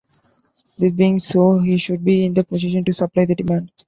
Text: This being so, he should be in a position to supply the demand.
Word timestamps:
This 0.79 0.91
being 0.95 1.19
so, 1.19 1.59
he 1.59 1.77
should 1.77 2.03
be 2.03 2.25
in 2.25 2.39
a 2.39 2.43
position 2.43 2.83
to 2.85 2.91
supply 2.91 3.25
the 3.25 3.35
demand. 3.35 3.71